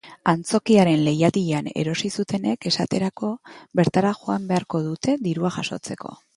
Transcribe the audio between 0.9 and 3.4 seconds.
leihatilan erosi zutenek, esaterako,